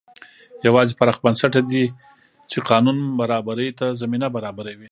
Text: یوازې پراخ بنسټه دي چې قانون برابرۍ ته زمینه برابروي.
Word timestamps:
یوازې 0.67 0.93
پراخ 0.99 1.17
بنسټه 1.25 1.61
دي 1.71 1.85
چې 2.51 2.57
قانون 2.69 2.97
برابرۍ 3.19 3.69
ته 3.79 3.85
زمینه 4.01 4.27
برابروي. 4.35 4.89